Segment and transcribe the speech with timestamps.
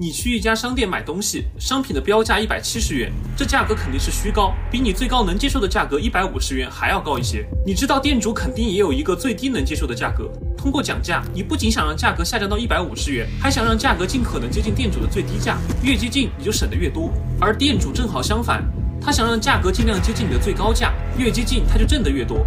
[0.00, 7.44] 你去一家商店买东西，商品的标价一百七十元，这价格肯定是虚高，比你最高能接受的价格一百五十元还要高一些。
[7.66, 10.30] 你知道店主肯定也有一个最低能接受的价格。
[10.56, 15.58] 通过讲价，你不仅想让价格下降到一百五十元，还想让价格尽可能接近店主的最低价。
[15.82, 17.10] 越接近，你就省得越多。
[17.40, 18.62] 而店主正好相反，
[19.00, 22.46] 他想让价格尽量接近你的最高价，越接近他就挣得越多。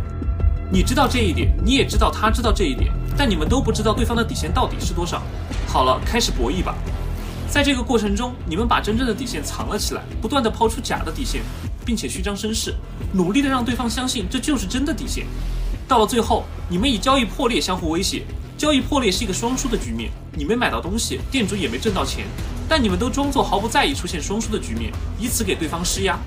[0.71, 5.21] 你知道这一点，你也知道他知道这一点，但你们都不知道对方的底线到底是多少。
[5.67, 6.73] 好了，开始博弈吧。
[7.51, 11.41] 在这个过程中，你们把真正的底线藏了起来，不断的抛出假的底线，
[11.85, 12.73] 并且虚张声势，
[13.11, 15.25] 努力的让对方相信这就是真的底线。
[15.85, 18.23] 到了最后，你们以交易破裂相互威胁，
[18.57, 22.25] 交易破裂是一个双输的局面，你没买到东西，店主也没挣到钱，
[22.69, 24.89] 但你们都装作毫不在意出现双输的局面，
[25.19, 26.17] 以此给对方施压。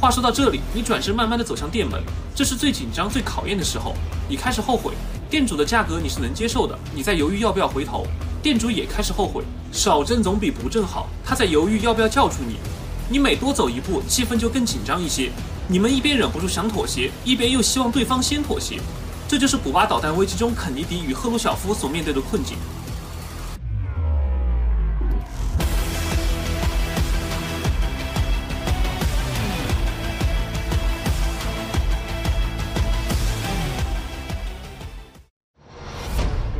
[0.00, 2.02] 话说到这里，你转身慢慢的走向店门，
[2.34, 3.94] 这是最紧张、最考验的时候，
[4.26, 4.94] 你开始后悔，
[5.28, 8.06] 店主的价格你是能接受的，你在犹豫要不要回头。
[8.42, 11.08] 店主也开始后悔，少挣总比不挣好。
[11.24, 12.56] 他在犹豫要不要叫住你。
[13.08, 15.30] 你每多走一步，气氛就更紧张一些。
[15.68, 18.80] 你们一边忍不住想妥协，一边又希望对方先妥协。
[19.28, 22.56] 这就是古巴导弹危机中肯尼迪与赫鲁晓夫所面对的困境。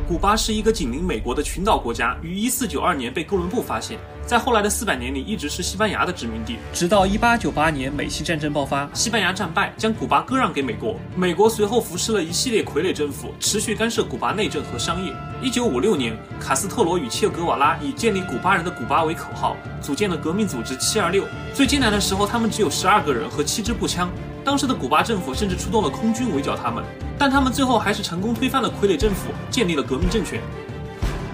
[0.09, 10.95] 古巴是一个紧邻美国的群岛国家，于一四九二年被哥伦布发现，在后来的四百年里一直是西班牙的殖民地，直到一八九八年美西战争爆发，西班牙战败，将古巴割让给美国。
[11.17, 15.13] 美国随后扶持了一系列傀儡政府，持续干涉古巴内政和商业。
[15.43, 21.25] 一九五六年，卡斯特罗与切格瓦拉以建立古巴人的古巴为口号，组建了革命组织七二六。
[21.53, 24.09] 最艰难的时候，他们只有十二个人和七支步枪。
[24.47, 26.84] 当时的古巴政府甚至出动了空军围剿他们，
[27.19, 30.41] 但他们最后还是成功推翻了傀儡政府，建立了革命政权。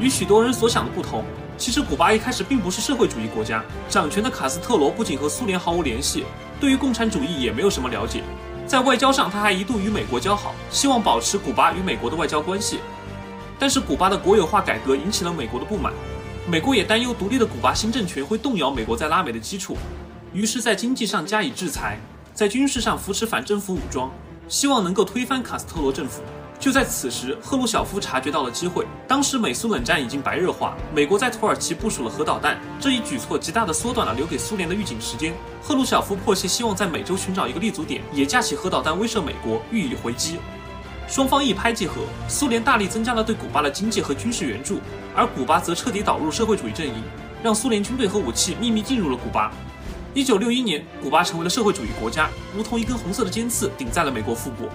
[0.00, 1.22] 与许多人所想的不同，
[1.58, 3.62] 其实古巴一开始并不是社会主义国家。
[3.86, 6.24] 掌权的卡斯特罗不仅和苏联毫无联系，
[6.58, 8.22] 对于共产主义也没有什么了解。
[8.66, 12.78] 在外交上，他还一度与美国交好，希望保持古巴与美国的外交关系。
[13.58, 15.92] 但是古巴的国有化改革引起了美国的不满，
[16.48, 19.76] 美国也担忧独立的古巴新政权会动摇美国在拉美的基础，
[20.32, 22.00] 于是，在经济上加以制裁。
[22.34, 24.10] 在军事上扶持反政府武装，
[24.48, 26.22] 希望能够推翻卡斯特罗政府。
[26.58, 28.86] 就在此时，赫鲁晓夫察觉到了机会。
[29.06, 35.34] 当时美苏冷战已经白热化，美国在土耳其部署了核导弹，这一举措极大地缩短了留给苏联的预警时间。
[35.60, 40.38] 赫鲁晓夫迫切希望在美洲寻找一个立足点，也架起核导弹威慑美国，予以回击。
[41.08, 41.96] 双方一拍即合，
[42.28, 44.78] 苏联大力增加了对古巴的经济和军事援助，
[45.14, 46.94] 而古巴则彻底导入社会主义阵营，
[47.42, 49.52] 让苏联军队和武器秘密进入了古巴。
[50.14, 54.68] 一九六一年，古巴成为了社会主义国家，如同一根红色的尖刺顶在了美国腹部。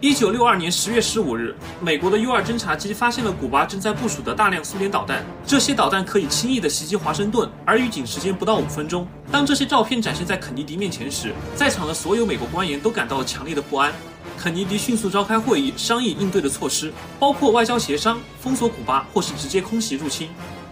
[0.00, 9.06] 一九六二年十月十五日，美国的 U 二侦察机发现了古巴正在部署的大量苏联导弹，这些导弹可以轻易的袭击华盛顿，而预警时间不到五分钟。
[9.30, 13.92] 当这些照片展现在肯尼迪面前时，在场的所有美国官员都感到了强烈的不安。
[14.36, 20.28] 肯尼迪迅速召开会议，商议应对的措施，包括外交协商、封锁古巴，或是直接空袭入侵。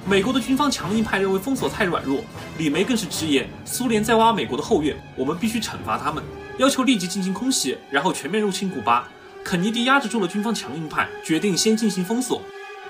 [0.06, 2.24] 美国的军方强硬派认为封锁太软弱，
[2.56, 6.24] 李梅更是直言苏联在挖美国的后院，我们必须惩罚他们，
[6.58, 9.06] 要求立即进行空袭，然后全面入侵古巴。
[9.44, 12.40] 肯尼迪压制住了军方强硬派，决定先进行封锁。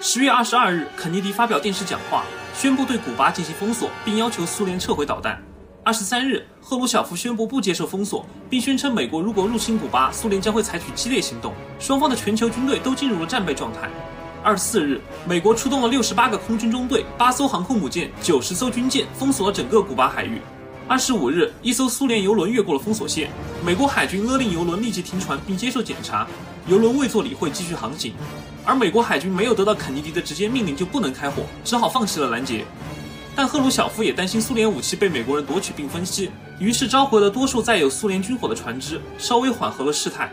[0.00, 5.42] 十月二十二日，肯尼迪发表电视讲话，宣布对古巴进行封锁，并要求苏联撤回导弹。
[5.82, 11.52] 二十三日，赫鲁晓夫宣布不接受封锁，并宣称美国如果入侵古巴，苏联将会采取激烈行动。
[11.78, 13.90] 双方的全球军队都进入了战备状态。
[14.42, 20.40] 二十四日，美国出动了六十八个空军中队、八艘航空母舰、九十艘军舰，封锁了整个古巴海域。
[20.88, 23.30] 二十五日，一艘苏联油轮越过了封锁线，
[23.62, 26.26] 美国海军勒令油轮立即停船并接受检查，
[26.66, 28.14] 油轮未作理会继续航行。
[28.64, 32.64] 而美国海军没有得到肯尼迪的直接命令就不能开火，只好放弃了拦截。
[33.36, 40.32] 但赫鲁晓夫也担心苏联武器被美国人夺取并分析，于是召回了多数载有苏联军火的船只，稍微缓和了事态。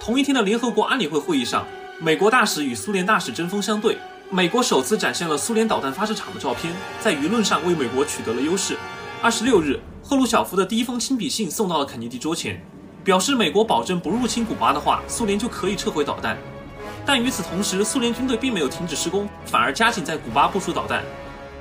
[0.00, 1.66] 同一天的联合国安理会会议上。
[2.00, 3.96] 美国大使与苏联大使针锋相对，
[4.30, 8.76] 美国首次展现了苏联导弹发射场的照片，在舆论上为美国取得了优势。
[9.20, 12.60] 二十六日，赫鲁晓夫的第一封亲笔信送到了肯尼迪桌前，
[13.04, 16.36] 表示美国保证不入侵古巴的话，苏联就可以撤回导弹。
[17.06, 21.04] 但与此同时，苏联军队并没有停止施工，反而加紧在古巴部署导弹，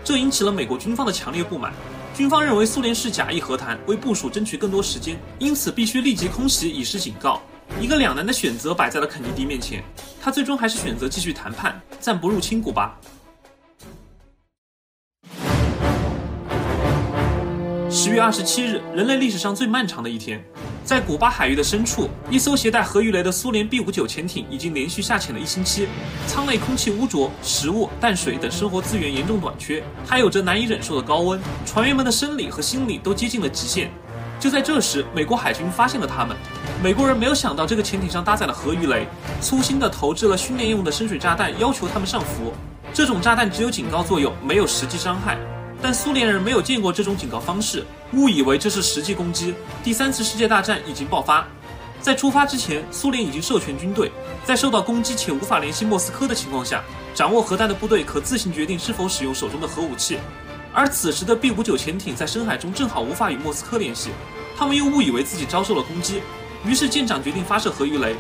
[0.04, 1.72] 这引起了美国军方的强烈不满。
[2.16, 7.42] 军方认为苏联是假意和谈，为部署争取更多时间，因此必须立即空袭以示警告。
[7.80, 9.84] 一个两难的选择摆在了肯尼迪面前，
[10.22, 12.96] 他最终还是选择继续谈判，暂不入侵古巴。
[17.90, 20.44] 十月二十七日，人类历史上最漫长的一天，
[20.84, 25.88] 在古巴海域的深处，一艘携带核鱼雷的苏联 B-59 潜艇已经连续下潜了一星期，
[26.28, 33.92] 舱内空气污浊，食物、淡水等生活资源严重短缺，还有着难以忍受的高温，船员们的生理和心理都接近了极限。
[34.40, 36.36] 就在这时，美国海军发现了他们。
[36.84, 39.08] 美国人没有想到这个潜艇上搭载了核鱼雷，
[39.40, 42.52] 粗心的投掷了训练用的深水炸弹，要求他们上浮。
[42.92, 45.38] 这种炸弹只有警告作用，没有实际伤害。
[45.80, 49.54] 但苏联人没有见过这种警告方式，误以为这是实际攻击。
[49.84, 51.46] 第三次世界大战已经爆发，
[52.02, 54.12] 在出发之前，苏联已经授权军队，
[54.44, 56.82] 在受到攻击且无法联系莫斯科的情况下，
[57.14, 60.18] 掌握核弹的部队可自行决定是否使用手中的核武器。
[60.74, 64.10] 而此时的 B-59 潜艇在深海中正好无法与莫斯科联系，
[64.58, 66.24] 他们又误以为自己遭受了攻击，
[66.66, 68.16] 于是舰长决定发射核鱼雷。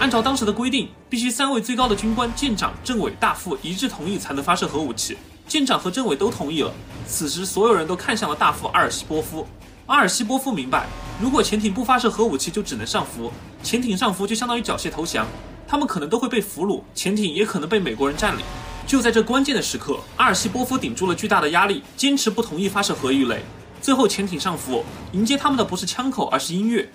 [0.00, 5.16] 按照当时的规定，必须三位最高的军官——舰长、政委、大副一致同意才能发射核武器。
[5.46, 6.72] 舰长和政委都同意了。
[7.06, 9.46] 此时，所有人都看向了大副阿尔西波夫。
[9.86, 10.86] 阿尔西波夫明白，
[11.20, 13.30] 如果潜艇不发射核武器，就只能上浮。
[13.62, 15.26] 潜艇上浮就相当于缴械投降，
[15.68, 18.44] 他们可能都会被俘虏，潜艇也可能被美国人占领。
[18.86, 23.42] 就在这关键的时刻，阿尔西波夫顶住了巨大的压力，坚持不同意发射核鱼雷。
[23.80, 24.82] 最后，潜艇上浮，
[25.12, 26.90] 迎接他们的不是枪口，而是音乐。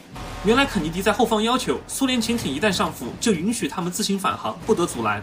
[0.46, 5.22] 原来，肯尼迪在后方要求，苏联潜艇一旦上浮，就允许他们自行返航，不得阻拦。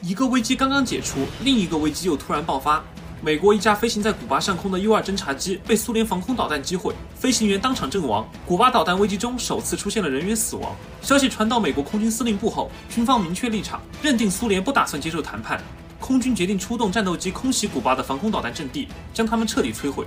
[0.00, 2.82] 一个危机刚刚解除，另一个危机又突然爆发。
[3.20, 8.26] 美国一架飞行在古巴上空的 U-2 侦察机被苏联防空导弹击毁，飞行员当场阵亡。
[8.46, 10.74] 古巴导弹危机中首次出现了人员死亡。
[11.02, 15.62] 消息传到美国空军司令部后，军方明确立场，认定苏联不打算接受谈判。
[15.98, 20.06] 空军决定出动战斗机空袭古巴的防空导弹阵地，将他们彻底摧毁。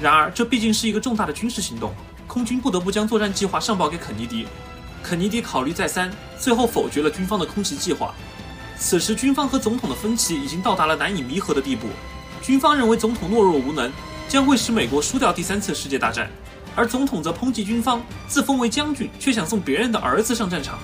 [0.00, 1.92] 然而，这毕竟是一个重大的军事行动，
[2.34, 4.44] 空军不得不将作战计划上报给肯尼迪。
[5.04, 8.12] 肯尼迪考虑再三，最后否决了军方的空袭计划。
[8.76, 11.86] 此时，军方和总统的分歧已经到达了难以弥合的地步。
[12.42, 13.88] 军方认为总统懦弱无能，
[14.28, 16.26] 将会使美国输掉第三次世界大战；
[16.74, 20.76] 而总统则抨击军方自封为将军，却想送别人的儿子上战场。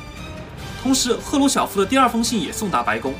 [0.80, 3.12] 同时，赫鲁晓夫的第二封信也送达白宫。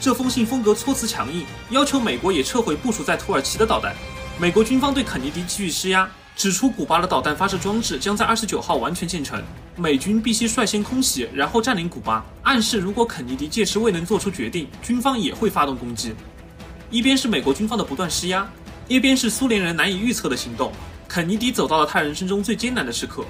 [0.00, 3.94] 这封信风格措辞强硬，要求美国也撤回部署在土耳其的导弹。
[4.38, 9.42] 美国军方对肯尼迪继续施压，指出古巴的导弹发射装置将在二十九号完全建成。
[9.76, 16.14] 美军必须率先空袭，然后占领古巴，暗示如果肯尼迪届时未能做出决定，军方也会发动攻击。
[16.90, 18.48] 一边是美国军方的不断施压，
[18.88, 20.72] 一边是苏联人难以预测的行动。
[21.08, 23.24] 肯尼迪走到了他人生中最艰难的时刻。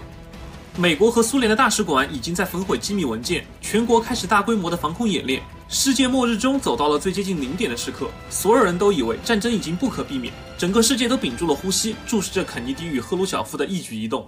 [0.77, 5.43] 美国和苏联的大使馆已经在焚毁机密文件，全国开始大规模的防空演练。
[5.77, 14.25] 世界末日中走到了最接近零点的时刻，所有人都以为战争已经不可避免，整个世界都屏住了呼吸，注视着肯尼迪与赫鲁晓夫的一举一动。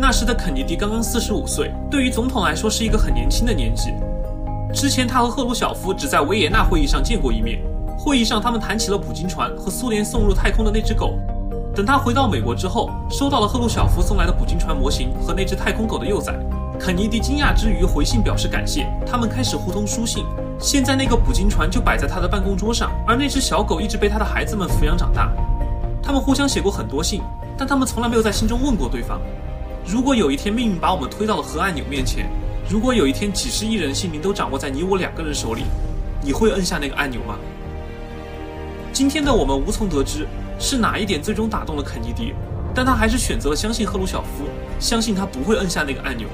[0.00, 3.90] 那时的肯尼迪刚刚四十五岁，对于总统来说是一个很年轻的年纪。
[4.74, 7.62] 之前他和赫鲁晓夫只在维也纳会议上见过一面，
[7.98, 11.18] 会议上他们谈起了捕鲸船和苏联送入太空的那只狗。
[11.74, 16.32] 等他回到美国之后，收到了赫鲁晓夫送来的捕鲸船模型和那只太空狗的幼崽。
[16.84, 20.24] 肯尼迪惊讶之余回信表示感谢，他们开始互通书信。
[20.58, 25.32] 现在那个捕鲸船就摆在他的办公桌上，而那只小狗一直被他的孩子们抚养长大。
[26.02, 27.22] 他们互相写过很多信，
[27.56, 29.20] 但他们从来没有在信中问过对方。
[29.86, 32.28] 如果有一天命运把我们推到了核按钮面前，
[32.68, 35.62] 如果有一天几十亿人性命都掌握在你我两个人手里，
[36.20, 37.36] 你会摁下那个按钮吗？
[38.92, 40.26] 今天的我们无从得知
[40.58, 42.34] 是哪一点最终打动了肯尼迪，
[42.74, 44.48] 但他还是选择了相信赫鲁晓夫，
[44.80, 46.26] 相信他不会摁下那个按钮。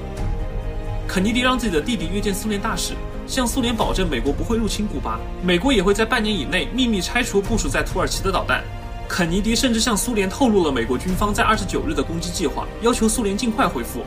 [1.09, 2.93] 肯尼迪让自己的弟弟约见苏联大使，
[3.25, 8.63] 向苏联保证美国不会入侵古巴，美国也会在半年以内秘密拆除部署在土耳其的导弹。
[9.07, 14.01] 肯尼迪甚至向苏联透露了美国军方在二十九日的攻击计划，要求苏联尽快恢复。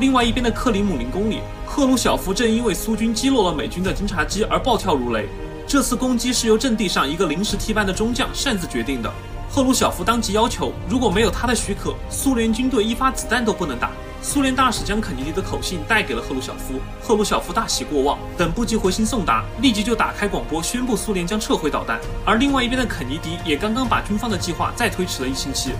[0.00, 5.28] 另外一边的克里姆林宫里，赫鲁晓夫正因为苏军击落了美军的侦察机而暴跳如雷。
[5.64, 9.08] 这次攻击是由阵地上一个临时替班的中将擅自决定的。
[9.48, 13.92] 赫鲁晓夫当即要求，如果没有他的许可，苏联军队一发子弹都不能打。
[14.20, 22.00] 苏联大使将肯尼迪的口信带给了赫鲁晓夫，赫鲁晓夫大喜过望，等不及回信送达，立即就打开广播宣布苏联将撤回导弹。
[22.24, 25.70] 而另外一边的肯尼迪也刚刚把军方的计划再推迟了一星期。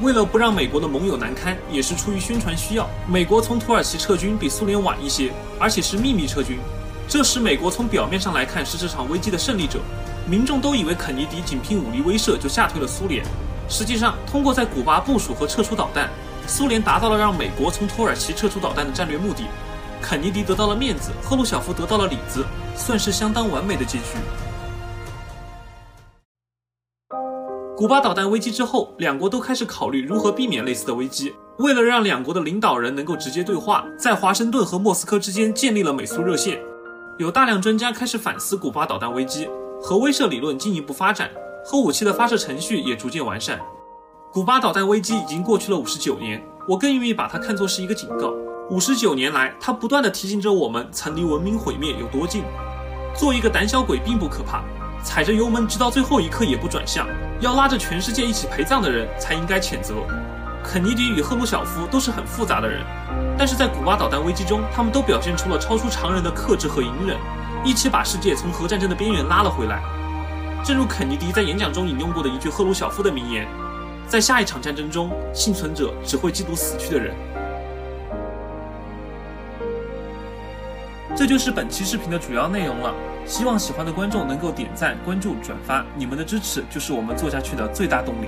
[0.00, 6.58] 为了不让美国的盟友难堪，也是出于宣传需要，美国从土耳其撤军比苏联晚一些，而且是秘密撤军。
[7.08, 9.78] 这时美国从表面上来看是这场危机的胜利者，
[10.26, 13.24] 民众都以为肯尼迪仅凭武力威慑就吓退了苏联。
[13.68, 16.10] 实际上，通过在古巴部署和撤出导弹。
[16.46, 19.44] 苏联达到了让美国从土耳其撤出导弹的战略目的，
[20.00, 22.44] 肯尼迪得到了面子，赫鲁晓夫得到了里子，
[22.76, 24.04] 算是相当完美的结局。
[27.76, 31.34] 古巴导弹危机之后，两国都开始考虑如何避免类似的危机。
[31.58, 36.60] 为了让两国的领导人能够直接对话，在华盛顿和莫斯科之间建立了美苏热线。
[37.18, 39.48] 有大量专家开始反思古巴导弹危机，
[39.80, 41.30] 核威慑理论进一步发展，
[41.64, 43.60] 核武器的发射程序也逐渐完善。
[44.32, 48.32] 古巴导弹危机已经过去了五十九年，我更愿意把它看作是一个警告。
[48.70, 52.42] 五十九年来，它不断地提醒着我们，曾离文明毁灭有多近。
[53.14, 54.64] 做一个胆小鬼并不可怕，
[55.04, 57.06] 踩着油门直到最后一刻也不转向，
[57.40, 59.96] 要拉着全世界一起陪葬的人才应该谴责。
[60.64, 62.82] 肯尼迪与赫鲁晓夫都是很复杂的人，
[63.36, 67.18] 但是在古巴导弹危机中，他们都表现出了超出常人的克制和隐忍，
[67.66, 69.82] 一起把世界从核战争的边缘拉了回来。
[70.64, 73.46] 正如肯尼迪在演讲中引用过的一句赫鲁晓夫的名言。
[74.06, 77.14] 在下一场战争中，幸存者只会嫉妒死去的人。
[81.16, 82.94] 这就是本期视频的主要内容了。
[83.24, 88.26] 希望喜欢的观众能够点赞、关注、转发，你们的支持就是我们做下去的最大动力。